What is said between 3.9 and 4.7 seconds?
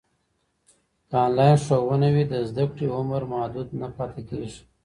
پاته کېږي.